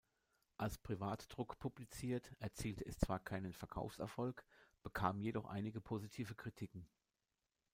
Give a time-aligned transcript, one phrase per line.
[0.57, 4.43] Als Privatdruck publiziert, erzielte es zwar keinen Verkaufserfolg,
[4.81, 6.87] bekam jedoch einige positive Kritiken.